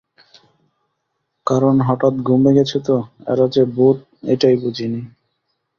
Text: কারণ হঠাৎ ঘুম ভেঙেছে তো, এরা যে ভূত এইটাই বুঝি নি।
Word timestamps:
কারণ 1.47 1.75
হঠাৎ 1.81 2.13
ঘুম 2.21 2.39
ভেঙেছে 2.45 2.77
তো, 2.79 2.95
এরা 3.27 3.45
যে 3.47 3.63
ভূত 3.65 3.97
এইটাই 4.23 4.55
বুঝি 4.57 4.87
নি। 4.87 5.01